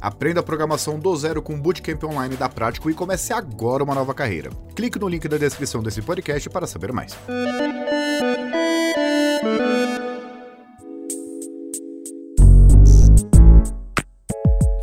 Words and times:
Aprenda 0.00 0.40
a 0.40 0.42
programação 0.42 0.98
do 0.98 1.14
zero 1.16 1.42
com 1.42 1.54
o 1.54 1.60
Bootcamp 1.60 2.02
Online 2.04 2.36
da 2.36 2.48
Prático 2.48 2.90
e 2.90 2.94
comece 2.94 3.32
agora 3.32 3.82
uma 3.82 3.94
nova 3.94 4.14
carreira. 4.14 4.50
Clique 4.74 4.98
no 4.98 5.08
link 5.08 5.26
da 5.28 5.36
descrição 5.36 5.82
desse 5.82 6.00
podcast 6.02 6.48
para 6.50 6.66
saber 6.66 6.92
mais. 6.92 7.16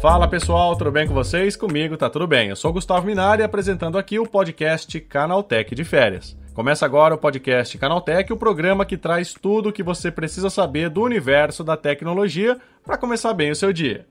Fala 0.01 0.27
pessoal, 0.27 0.75
tudo 0.75 0.91
bem 0.91 1.07
com 1.07 1.15
vocês? 1.15 1.55
Comigo 1.55 1.97
tá 1.97 2.09
tudo 2.11 2.27
bem. 2.27 2.49
Eu 2.49 2.55
sou 2.55 2.71
Gustavo 2.71 3.07
Minari 3.07 3.41
apresentando 3.41 3.97
aqui 3.97 4.19
o 4.19 4.27
podcast 4.27 4.99
Canaltech 5.01 5.73
de 5.73 5.83
Férias. 5.83 6.37
Começa 6.53 6.85
agora 6.85 7.15
o 7.15 7.17
podcast 7.17 7.75
Canaltech, 7.77 8.31
o 8.31 8.37
programa 8.37 8.85
que 8.85 8.97
traz 8.97 9.33
tudo 9.33 9.69
o 9.69 9.73
que 9.73 9.81
você 9.81 10.11
precisa 10.11 10.49
saber 10.49 10.89
do 10.89 11.01
universo 11.01 11.63
da 11.63 11.75
tecnologia 11.75 12.57
para 12.85 12.99
começar 12.99 13.33
bem 13.33 13.49
o 13.49 13.55
seu 13.55 13.73
dia. 13.73 14.05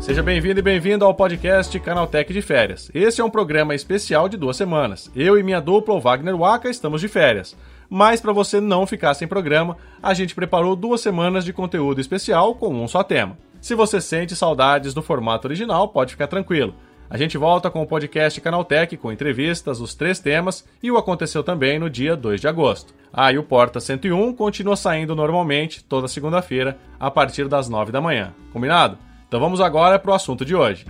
Seja 0.00 0.22
bem-vindo 0.22 0.60
e 0.60 0.62
bem-vindo 0.62 1.04
ao 1.04 1.14
podcast 1.14 1.78
Canaltech 1.80 2.32
de 2.32 2.42
Férias. 2.42 2.90
Esse 2.92 3.20
é 3.20 3.24
um 3.24 3.30
programa 3.30 3.74
especial 3.74 4.28
de 4.28 4.36
duas 4.36 4.56
semanas. 4.56 5.10
Eu 5.14 5.38
e 5.38 5.42
minha 5.42 5.60
dupla, 5.60 5.94
o 5.94 6.00
Wagner 6.00 6.36
Waka, 6.36 6.68
estamos 6.68 7.00
de 7.00 7.08
férias 7.08 7.56
mas 7.94 8.22
para 8.22 8.32
você 8.32 8.58
não 8.58 8.86
ficar 8.86 9.12
sem 9.12 9.28
programa, 9.28 9.76
a 10.02 10.14
gente 10.14 10.34
preparou 10.34 10.74
duas 10.74 11.02
semanas 11.02 11.44
de 11.44 11.52
conteúdo 11.52 12.00
especial 12.00 12.54
com 12.54 12.74
um 12.74 12.88
só 12.88 13.02
tema. 13.02 13.36
Se 13.60 13.74
você 13.74 14.00
sente 14.00 14.34
saudades 14.34 14.94
do 14.94 15.02
formato 15.02 15.46
original, 15.46 15.88
pode 15.88 16.12
ficar 16.12 16.26
tranquilo. 16.26 16.74
A 17.12 17.18
gente 17.18 17.36
volta 17.36 17.70
com 17.70 17.82
o 17.82 17.86
podcast 17.86 18.40
Canaltech 18.40 18.96
com 18.96 19.12
entrevistas, 19.12 19.82
os 19.82 19.94
três 19.94 20.18
temas 20.18 20.66
e 20.82 20.90
o 20.90 20.96
aconteceu 20.96 21.44
também 21.44 21.78
no 21.78 21.90
dia 21.90 22.16
2 22.16 22.40
de 22.40 22.48
agosto. 22.48 22.94
Ah, 23.12 23.30
e 23.30 23.36
o 23.36 23.42
Porta 23.42 23.80
101 23.80 24.32
continua 24.32 24.76
saindo 24.76 25.14
normalmente 25.14 25.84
toda 25.84 26.08
segunda-feira 26.08 26.78
a 26.98 27.10
partir 27.10 27.48
das 27.48 27.68
9 27.68 27.92
da 27.92 28.00
manhã. 28.00 28.32
Combinado? 28.50 28.96
Então 29.28 29.38
vamos 29.38 29.60
agora 29.60 29.98
para 29.98 30.10
o 30.10 30.14
assunto 30.14 30.42
de 30.42 30.56
hoje. 30.56 30.86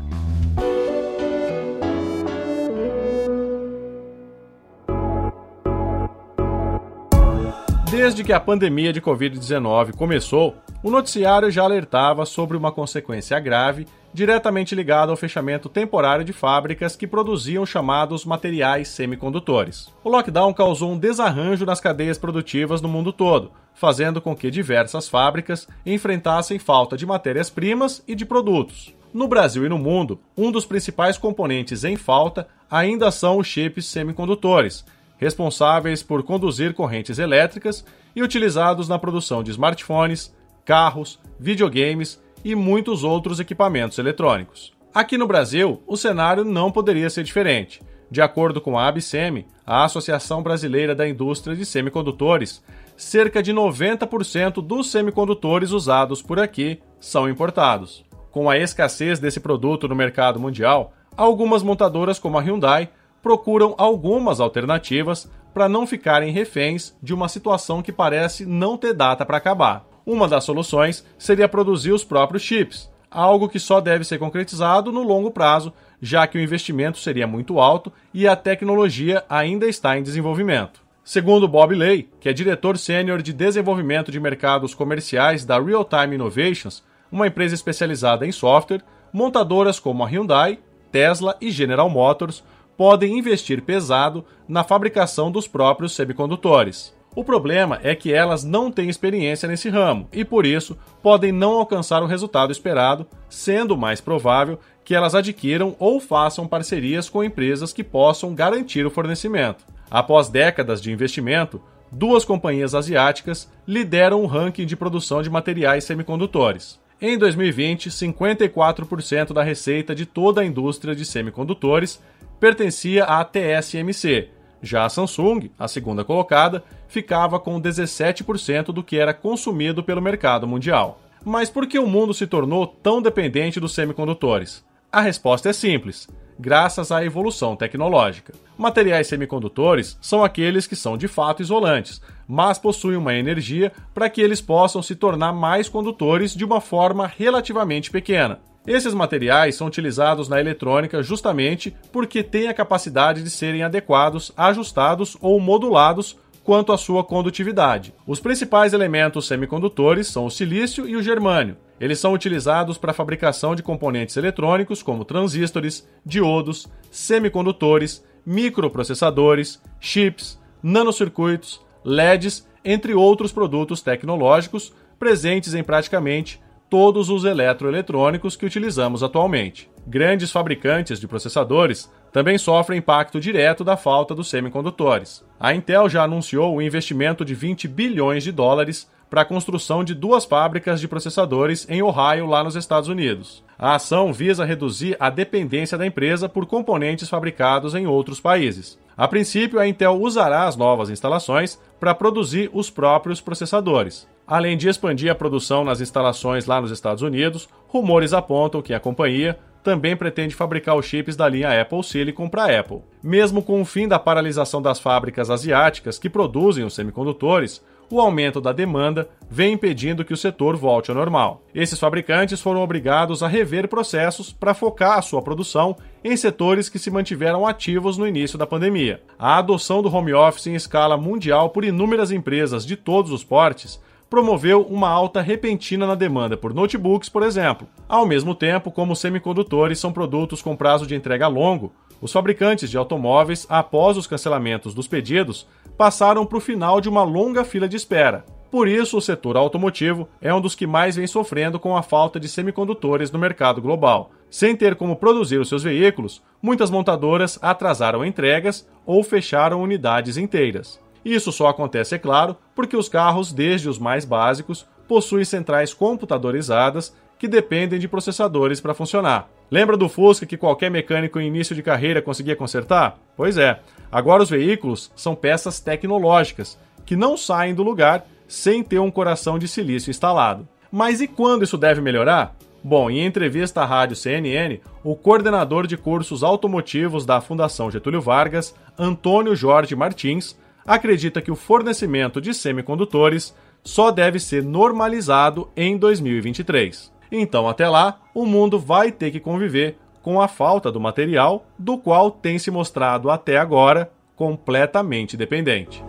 Desde 7.91 8.23
que 8.23 8.33
a 8.33 8.39
pandemia 8.39 8.92
de 8.92 9.03
Covid-19 9.03 9.97
começou, 9.97 10.55
o 10.84 10.91
noticiário 10.91 11.51
já 11.51 11.64
alertava 11.64 12.25
sobre 12.25 12.57
uma 12.57 12.70
consequência 12.70 13.41
grave 13.41 13.89
diretamente 14.13 14.75
ligada 14.75 15.11
ao 15.11 15.17
fechamento 15.17 15.69
temporário 15.69 16.25
de 16.25 16.33
fábricas 16.33 16.95
que 16.95 17.07
produziam 17.07 17.65
chamados 17.65 18.25
materiais 18.25 18.89
semicondutores. 18.89 19.93
O 20.05 20.11
lockdown 20.11 20.53
causou 20.53 20.93
um 20.93 20.99
desarranjo 20.99 21.65
nas 21.65 21.81
cadeias 21.81 22.19
produtivas 22.19 22.81
no 22.81 22.89
mundo 22.89 23.13
todo, 23.13 23.53
fazendo 23.75 24.21
com 24.21 24.37
que 24.37 24.51
diversas 24.51 25.09
fábricas 25.09 25.67
enfrentassem 25.85 26.59
falta 26.59 26.97
de 26.97 27.07
matérias-primas 27.07 28.03
e 28.07 28.15
de 28.15 28.27
produtos. 28.27 28.95
No 29.13 29.29
Brasil 29.29 29.67
e 29.67 29.69
no 29.69 29.79
mundo, 29.79 30.21
um 30.37 30.51
dos 30.51 30.65
principais 30.65 31.19
componentes 31.19 31.85
em 31.85 31.97
falta 31.97 32.49
ainda 32.71 33.11
são 33.11 33.39
os 33.39 33.47
chips 33.47 33.87
semicondutores, 33.87 34.85
responsáveis 35.19 36.03
por 36.03 36.23
conduzir 36.23 36.75
correntes 36.75 37.19
elétricas 37.19 37.85
e 38.17 38.23
utilizados 38.23 38.89
na 38.89 38.99
produção 38.99 39.43
de 39.43 39.51
smartphones, 39.51 40.35
carros, 40.65 41.19
videogames 41.39 42.21
e 42.45 42.55
muitos 42.55 43.05
outros 43.05 43.41
equipamentos 43.41 43.98
eletrônicos. 43.98 44.73
Aqui 44.95 45.17
no 45.17 45.27
Brasil, 45.27 45.83
o 45.87 45.97
cenário 45.97 46.45
não 46.45 46.71
poderia 46.71 47.09
ser 47.09 47.25
diferente. 47.25 47.81
De 48.11 48.21
acordo 48.21 48.61
com 48.61 48.79
a 48.79 48.87
ABSEMI, 48.89 49.47
a 49.67 49.85
Associação 49.85 50.43
Brasileira 50.43 50.95
da 50.95 51.09
Indústria 51.09 51.57
de 51.57 51.65
Semicondutores, 51.65 52.63
cerca 52.95 53.43
de 53.43 53.55
90% 53.55 54.63
dos 54.63 54.91
semicondutores 54.91 55.70
usados 55.70 56.20
por 56.20 56.39
aqui 56.39 56.79
são 57.01 57.29
importados. 57.29 58.05
Com 58.31 58.51
a 58.51 58.59
escassez 58.59 59.19
desse 59.19 59.41
produto 59.41 59.89
no 59.89 59.95
mercado 59.95 60.39
mundial, 60.39 60.93
algumas 61.17 61.63
montadoras 61.63 62.19
como 62.19 62.39
a 62.39 62.42
Hyundai 62.42 62.91
procuram 63.23 63.74
algumas 63.79 64.41
alternativas 64.41 65.30
para 65.55 65.69
não 65.69 65.86
ficarem 65.86 66.33
reféns 66.33 66.95
de 67.03 67.14
uma 67.14 67.29
situação 67.29 67.83
que 67.83 67.92
parece 67.92 68.45
não 68.45 68.77
ter 68.77 68.92
data 68.92 69.24
para 69.24 69.36
acabar. 69.36 69.86
Uma 70.05 70.29
das 70.29 70.45
soluções 70.45 71.05
seria 71.17 71.48
produzir 71.48 71.92
os 71.92 72.05
próprios 72.05 72.42
chips, 72.42 72.90
algo 73.11 73.48
que 73.48 73.61
só 73.61 73.80
deve 73.80 74.05
ser 74.05 74.18
concretizado 74.18 74.90
no 74.90 75.02
longo 75.02 75.30
prazo, 75.30 75.73
já 76.01 76.27
que 76.27 76.39
o 76.39 76.40
investimento 76.40 76.98
seria 76.98 77.27
muito 77.27 77.61
alto 77.61 77.92
e 78.12 78.27
a 78.27 78.35
tecnologia 78.35 79.24
ainda 79.29 79.67
está 79.67 79.96
em 79.96 80.02
desenvolvimento. 80.02 80.83
Segundo 81.05 81.48
Bob 81.48 81.74
Lay, 81.74 82.08
que 82.20 82.29
é 82.29 82.33
diretor 82.33 82.79
sênior 82.79 83.23
de 83.23 83.33
desenvolvimento 83.33 84.11
de 84.11 84.20
mercados 84.20 84.74
comerciais 84.74 85.45
da 85.45 85.61
Real 85.61 85.85
Time 85.85 86.14
Innovations, 86.14 86.83
uma 87.11 87.27
empresa 87.27 87.55
especializada 87.55 88.27
em 88.27 88.33
software, 88.33 88.83
montadoras 89.12 89.79
como 89.79 90.05
a 90.05 90.07
Hyundai, 90.07 90.58
Tesla 90.91 91.36
e 91.41 91.51
General 91.51 91.91
Motors 91.91 92.42
podem 92.77 93.18
investir 93.18 93.62
pesado 93.62 94.24
na 94.48 94.64
fabricação 94.64 95.30
dos 95.30 95.46
próprios 95.46 95.92
semicondutores. 95.92 96.95
O 97.14 97.23
problema 97.23 97.78
é 97.83 97.95
que 97.95 98.12
elas 98.12 98.42
não 98.42 98.73
têm 98.73 98.89
experiência 98.89 99.46
nesse 99.46 99.68
ramo 99.68 100.08
e, 100.12 100.24
por 100.24 100.46
isso, 100.46 100.78
podem 101.02 101.30
não 101.30 101.52
alcançar 101.52 102.02
o 102.02 102.06
resultado 102.06 102.50
esperado, 102.50 103.06
sendo 103.28 103.77
mais 103.77 104.00
provável 104.00 104.58
que 104.83 104.95
elas 104.95 105.14
adquiram 105.14 105.77
ou 105.78 106.00
façam 106.00 106.48
parcerias 106.48 107.11
com 107.11 107.23
empresas 107.23 107.73
que 107.73 107.84
possam 107.84 108.34
garantir 108.34 108.86
o 108.86 108.90
fornecimento. 108.90 109.64
Após 109.90 110.30
décadas 110.30 110.80
de 110.80 110.90
investimento, 110.90 111.61
duas 111.90 112.24
companhias 112.24 112.74
asiáticas 112.74 113.50
lideram 113.68 114.23
o 114.23 114.27
ranking 114.27 114.64
de 114.64 114.74
produção 114.74 115.20
de 115.20 115.29
materiais 115.29 115.84
semicondutores. 115.84 116.80
Em 116.98 117.18
2020, 117.18 117.90
54% 117.90 119.34
da 119.34 119.42
receita 119.42 119.94
de 119.94 120.06
toda 120.06 120.40
a 120.40 120.44
indústria 120.46 120.94
de 120.94 121.05
semicondutores 121.05 122.00
pertencia 122.40 123.05
à 123.05 123.23
TSMC. 123.23 124.30
Já 124.62 124.84
a 124.84 124.89
Samsung, 124.89 125.50
a 125.58 125.67
segunda 125.67 126.05
colocada, 126.05 126.62
ficava 126.86 127.40
com 127.40 127.61
17% 127.61 128.67
do 128.67 128.82
que 128.82 128.96
era 128.96 129.12
consumido 129.12 129.82
pelo 129.82 130.00
mercado 130.00 130.46
mundial. 130.46 131.00
Mas 131.25 131.50
por 131.50 131.67
que 131.67 131.78
o 131.78 131.87
mundo 131.87 132.14
se 132.14 132.26
tornou 132.26 132.67
tão 132.67 133.02
dependente 133.02 133.58
dos 133.58 133.75
semicondutores? 133.75 134.64
A 134.90 135.00
resposta 135.00 135.49
é 135.49 135.52
simples: 135.52 136.08
graças 136.38 136.93
à 136.93 137.05
evolução 137.05 137.56
tecnológica. 137.56 138.34
Materiais 138.56 139.06
semicondutores 139.06 139.99
são 140.00 140.23
aqueles 140.23 140.67
que 140.67 140.76
são 140.76 140.96
de 140.96 141.08
fato 141.08 141.43
isolantes, 141.43 142.00
mas 142.29 142.58
possuem 142.58 142.96
uma 142.96 143.14
energia 143.14 143.73
para 143.93 144.08
que 144.08 144.20
eles 144.20 144.40
possam 144.40 144.82
se 144.82 144.94
tornar 144.94 145.32
mais 145.32 145.69
condutores 145.69 146.34
de 146.34 146.44
uma 146.44 146.61
forma 146.61 147.06
relativamente 147.06 147.90
pequena. 147.90 148.40
Esses 148.67 148.94
materiais 148.94 149.56
são 149.56 149.67
utilizados 149.67 150.28
na 150.28 150.40
eletrônica 150.40 151.02
justamente 151.02 151.75
porque 151.90 152.23
têm 152.23 152.49
a 152.49 152.55
capacidade 152.55 153.23
de 153.23 153.31
serem 153.31 153.62
adequados, 153.62 154.31
ajustados 154.37 155.17
ou 155.20 155.40
modulados 155.40 156.17
quanto 156.44 156.73
à 156.73 156.78
sua 156.78 157.05
condutividade. 157.05 157.94
Os 158.06 158.20
principais 158.20 158.73
elementos 158.73 159.26
semicondutores 159.26 160.08
são 160.08 160.26
o 160.26 160.31
silício 160.31 160.88
e 160.88 160.96
o 160.96 161.02
germânio. 161.02 161.56
Eles 161.81 161.99
são 161.99 162.12
utilizados 162.12 162.78
para 162.78 162.93
a 162.93 162.94
fabricação 162.94 163.55
de 163.55 163.62
componentes 163.62 164.17
eletrônicos 164.17 164.82
como 164.82 165.05
transistores, 165.05 165.88
diodos, 166.05 166.69
semicondutores, 166.90 168.05
microprocessadores, 168.25 169.61
chips, 169.81 170.40
nanocircuitos, 170.62 171.61
LEDs, 171.84 172.46
entre 172.64 172.94
outros 172.94 173.32
produtos 173.32 173.82
tecnológicos 173.82 174.73
presentes 174.99 175.55
em 175.55 175.64
praticamente 175.64 176.40
todos 176.73 177.11
os 177.11 177.25
eletroeletrônicos 177.25 178.35
que 178.35 178.47
utilizamos 178.47 179.03
atualmente. 179.03 179.71
Grandes 179.87 180.33
fabricantes 180.33 180.99
de 180.99 181.06
processadores 181.06 181.93
também 182.11 182.38
sofrem 182.38 182.79
impacto 182.79 183.21
direto 183.21 183.62
da 183.62 183.77
falta 183.77 184.15
dos 184.15 184.31
semicondutores. 184.31 185.23
A 185.38 185.53
Intel 185.55 185.87
já 185.91 186.05
anunciou 186.05 186.56
o 186.56 186.62
investimento 186.62 187.27
de 187.27 187.35
20 187.35 187.69
bilhões 187.69 188.25
de 188.25 188.33
dólares 188.33 188.91
para 189.11 189.21
a 189.21 189.27
construção 189.27 189.85
de 189.85 189.94
duas 189.94 190.25
fábricas 190.25 190.81
de 190.81 190.89
processadores 190.89 191.67
em 191.69 191.83
Ohio, 191.83 192.25
lá 192.25 192.43
nos 192.43 192.57
Estados 192.57 192.89
Unidos. 192.89 193.45
A 193.59 193.75
ação 193.75 194.11
visa 194.11 194.43
reduzir 194.43 194.97
a 194.99 195.11
dependência 195.11 195.77
da 195.77 195.85
empresa 195.85 196.27
por 196.27 196.47
componentes 196.47 197.07
fabricados 197.07 197.75
em 197.75 197.87
outros 197.87 198.19
países. 198.19 198.79
A 198.97 199.09
princípio, 199.09 199.59
a 199.59 199.67
Intel 199.67 200.00
usará 200.00 200.47
as 200.47 200.56
novas 200.56 200.91
instalações 200.91 201.59
para 201.81 201.94
produzir 201.94 202.50
os 202.53 202.71
próprios 202.71 203.21
processadores. 203.21 204.06
Além 204.27 204.56
de 204.56 204.69
expandir 204.69 205.11
a 205.11 205.15
produção 205.15 205.65
nas 205.65 205.81
instalações 205.81 206.47
lá 206.47 206.61
nos 206.61 206.71
Estados 206.71 207.03
Unidos, 207.03 207.49
rumores 207.69 208.12
apontam 208.12 208.62
que 208.62 208.73
a 208.73 208.81
companhia 208.81 209.39
também 209.62 209.97
pretende 209.97 210.35
fabricar 210.35 210.77
os 210.77 210.87
chips 210.87 211.17
da 211.17 211.29
linha 211.29 211.61
Apple 211.61 211.83
Silicon 211.83 212.29
para 212.29 212.59
Apple. 212.59 212.83
Mesmo 213.03 213.43
com 213.43 213.61
o 213.61 213.65
fim 213.65 213.87
da 213.87 213.99
paralisação 213.99 214.61
das 214.61 214.81
fábricas 214.81 215.31
asiáticas 215.31 215.99
que 215.99 216.11
produzem 216.11 216.65
os 216.65 216.75
semicondutores, 216.75 217.62
o 217.93 218.00
aumento 218.00 218.41
da 218.41 218.53
demanda 218.53 219.06
vem 219.31 219.53
impedindo 219.53 220.03
que 220.03 220.15
o 220.15 220.17
setor 220.17 220.56
volte 220.56 220.91
ao 220.91 220.97
normal. 220.97 221.43
Esses 221.55 221.79
fabricantes 221.79 222.41
foram 222.41 222.62
obrigados 222.62 223.23
a 223.23 223.29
rever 223.29 223.69
processos 223.69 224.33
para 224.33 224.55
focar 224.55 224.97
a 224.97 225.03
sua 225.03 225.21
produção 225.21 225.77
em 226.03 226.17
setores 226.17 226.71
que 226.71 226.79
se 226.79 226.91
mantiveram 226.91 227.47
ativos 227.47 227.99
no 227.99 228.09
início 228.09 228.39
da 228.39 228.47
pandemia. 228.47 229.03
A 229.19 229.37
adoção 229.37 229.83
do 229.83 229.94
home 229.94 230.15
office 230.15 230.47
em 230.47 230.55
escala 230.55 230.97
mundial 230.97 231.50
por 231.50 231.65
inúmeras 231.65 232.11
empresas 232.11 232.65
de 232.65 232.77
todos 232.77 233.12
os 233.12 233.23
portes 233.23 233.79
promoveu 234.09 234.62
uma 234.62 234.89
alta 234.89 235.21
repentina 235.21 235.87
na 235.87 235.94
demanda 235.94 236.35
por 236.35 236.55
notebooks, 236.55 237.11
por 237.11 237.23
exemplo. 237.23 237.69
Ao 237.87 238.06
mesmo 238.06 238.35
tempo, 238.35 238.71
como 238.71 238.97
semicondutores 238.97 239.79
são 239.79 239.93
produtos 239.93 240.41
com 240.41 240.56
prazo 240.56 240.87
de 240.87 240.94
entrega 240.94 241.29
longo, 241.29 241.75
os 242.03 242.13
fabricantes 242.13 242.69
de 242.69 242.77
automóveis, 242.77 243.47
após 243.49 243.97
os 243.97 244.09
cancelamentos 244.09 244.75
dos 244.75 244.89
pedidos, 244.89 245.47
passaram 245.79 246.27
para 246.27 246.37
o 246.37 246.41
final 246.41 246.81
de 246.81 246.89
uma 246.89 247.05
longa 247.05 247.45
fila 247.45 247.69
de 247.69 247.77
espera. 247.77 248.25
Por 248.51 248.67
isso, 248.69 248.99
o 248.99 249.01
setor 249.01 249.37
automotivo 249.37 250.09
é 250.21 250.35
um 250.35 250.41
dos 250.41 250.57
que 250.57 250.67
mais 250.67 250.97
vem 250.97 251.07
sofrendo 251.07 251.61
com 251.61 251.77
a 251.77 251.83
falta 251.83 252.19
de 252.19 252.29
semicondutores 252.29 253.11
no 253.11 253.19
mercado 253.19 253.63
global. 253.63 254.11
Sem 254.29 254.57
ter 254.57 254.75
como 254.75 254.97
produzir 254.97 255.39
os 255.39 255.49
seus 255.49 255.63
veículos, 255.63 256.21
muitas 256.43 256.71
montadoras 256.71 257.39
atrasaram 257.41 258.05
entregas 258.05 258.69
ou 258.85 259.03
fecharam 259.05 259.63
unidades 259.63 260.17
inteiras. 260.17 260.81
Isso 261.05 261.31
só 261.31 261.47
acontece, 261.47 261.95
é 261.95 261.99
claro, 261.99 262.37
porque 262.55 262.77
os 262.77 262.89
carros, 262.89 263.33
desde 263.33 263.69
os 263.69 263.79
mais 263.79 264.05
básicos, 264.05 264.67
possuem 264.89 265.25
centrais 265.25 265.73
computadorizadas 265.73 266.95
que 267.19 267.29
dependem 267.29 267.79
de 267.79 267.89
processadores 267.89 268.61
para 268.61 268.75
funcionar. 268.75 269.31
Lembra 269.53 269.77
do 269.77 269.87
Fusca 269.87 270.25
que 270.25 270.39
qualquer 270.39 270.71
mecânico 270.71 271.21
em 271.21 271.27
início 271.27 271.55
de 271.55 271.63
carreira 271.63 272.01
conseguia 272.01 272.35
consertar? 272.35 272.97
Pois 273.15 273.37
é, 273.37 273.61
agora 273.93 274.23
os 274.23 274.31
veículos 274.31 274.91
são 274.97 275.15
peças 275.15 275.61
tecnológicas 275.61 276.59
que 276.87 276.97
não 276.97 277.19
saem 277.19 277.55
do 277.55 277.63
lugar 277.63 278.07
sem 278.27 278.63
ter 278.63 278.79
um 278.79 278.91
coração 278.91 279.39
de 279.39 279.47
silício 279.47 279.91
instalado. 279.91 280.49
Mas 280.71 281.03
e 281.03 281.07
quando 281.07 281.43
isso 281.43 281.59
deve 281.59 281.83
melhorar? 281.83 282.35
Bom, 282.65 282.89
em 282.89 283.05
entrevista 283.05 283.61
à 283.61 283.67
rádio 283.67 283.95
CNN, 283.95 284.59
o 284.83 284.97
coordenador 284.97 285.67
de 285.67 285.77
cursos 285.77 286.23
automotivos 286.23 287.05
da 287.05 287.21
Fundação 287.21 287.71
Getúlio 287.71 288.01
Vargas, 288.01 288.55
Antônio 288.79 289.37
Jorge 289.37 289.77
Martins, 289.77 290.35
acredita 290.67 291.21
que 291.21 291.31
o 291.31 291.37
fornecimento 291.37 292.23
de 292.23 292.33
semicondutores 292.33 293.37
só 293.63 293.91
deve 293.91 294.19
ser 294.19 294.43
normalizado 294.43 295.51
em 295.55 295.77
2023. 295.77 296.91
Então, 297.14 297.47
até 297.47 297.69
lá, 297.69 298.00
o 298.14 298.25
mundo 298.25 298.59
vai 298.59 298.91
ter 298.91 299.11
que 299.11 299.20
conviver 299.20 299.76
com 300.03 300.19
a 300.19 300.26
falta 300.26 300.73
do 300.73 300.81
material 300.81 301.44
do 301.59 301.76
qual 301.76 302.11
tem 302.11 302.38
se 302.38 302.50
mostrado 302.50 303.11
até 303.11 303.37
agora 303.37 303.93
completamente 304.17 305.14
dependente. 305.14 305.85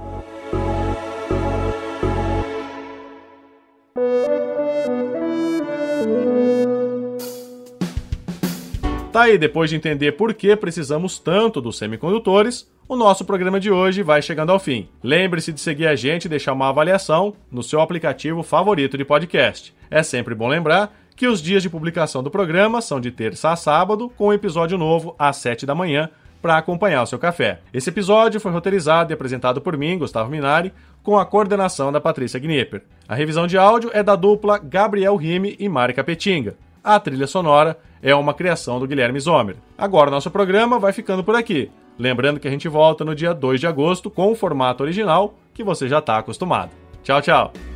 Tá 9.14 9.22
aí, 9.22 9.38
depois 9.38 9.70
de 9.70 9.76
entender 9.76 10.14
por 10.14 10.34
que 10.34 10.56
precisamos 10.56 11.20
tanto 11.20 11.62
dos 11.62 11.78
semicondutores, 11.78 12.70
o 12.88 12.96
nosso 12.96 13.24
programa 13.24 13.60
de 13.60 13.72
hoje 13.72 14.04
vai 14.04 14.22
chegando 14.22 14.52
ao 14.52 14.60
fim. 14.60 14.90
Lembre-se 15.02 15.54
de 15.54 15.62
seguir 15.62 15.88
a 15.88 15.96
gente 15.96 16.26
e 16.26 16.30
deixar 16.30 16.52
uma 16.52 16.68
avaliação 16.68 17.34
no 17.50 17.64
seu 17.64 17.80
aplicativo 17.80 18.44
favorito 18.44 18.98
de 18.98 19.06
podcast. 19.06 19.74
É 19.90 20.02
sempre 20.04 20.36
bom 20.36 20.48
lembrar 20.48 21.03
que 21.16 21.28
os 21.28 21.42
dias 21.42 21.62
de 21.62 21.70
publicação 21.70 22.24
do 22.24 22.32
programa 22.32 22.82
são 22.82 23.00
de 23.00 23.12
terça 23.12 23.52
a 23.52 23.56
sábado, 23.56 24.10
com 24.18 24.28
um 24.28 24.34
episódio 24.34 24.78
novo 24.78 25.16
às 25.18 25.38
7 25.38 25.66
da 25.66 25.76
manhã 25.76 26.10
para 26.42 26.58
acompanhar 26.58 27.02
o 27.02 27.06
seu 27.06 27.18
café. 27.18 27.62
Esse 27.74 27.90
episódio 27.90 28.40
foi 28.40 28.52
roteirizado 28.52 29.12
e 29.12 29.14
apresentado 29.14 29.62
por 29.62 29.78
mim, 29.78 29.98
Gustavo 29.98 30.30
Minari, 30.30 30.74
com 31.02 31.18
a 31.18 31.26
coordenação 31.26 31.92
da 31.92 32.02
Patrícia 32.02 32.40
Gnipper. 32.40 32.84
A 33.08 33.16
revisão 33.16 33.48
de 33.48 33.58
áudio 33.58 33.90
é 33.94 34.04
da 34.04 34.16
dupla 34.16 34.58
Gabriel 34.58 35.16
Rime 35.16 35.56
e 35.58 35.70
Mari 35.70 35.94
Capetinga. 35.94 36.56
A 36.84 37.00
trilha 37.00 37.28
sonora 37.28 37.78
é 38.02 38.14
uma 38.14 38.34
criação 38.34 38.78
do 38.78 38.86
Guilherme 38.86 39.20
Zomer. 39.22 39.56
Agora 39.78 40.12
nosso 40.12 40.30
programa 40.30 40.78
vai 40.78 40.92
ficando 40.92 41.24
por 41.24 41.36
aqui. 41.36 41.72
Lembrando 41.98 42.40
que 42.40 42.48
a 42.48 42.52
gente 42.52 42.68
volta 42.68 43.06
no 43.06 43.16
dia 43.16 43.34
2 43.34 43.62
de 43.62 43.68
agosto 43.68 44.10
com 44.10 44.32
o 44.32 44.36
formato 44.36 44.84
original 44.84 45.36
que 45.54 45.64
você 45.64 45.88
já 45.88 46.00
está 46.00 46.18
acostumado. 46.18 46.72
Tchau, 47.04 47.22
tchau! 47.22 47.73